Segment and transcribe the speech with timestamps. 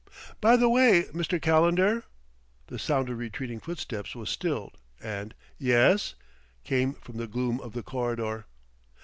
[0.41, 1.39] "By the way, Mr.
[1.39, 2.05] Calendar?"
[2.69, 6.15] The sound of retreating footsteps was stilled and "Yes?"
[6.63, 8.47] came from the gloom of the corridor.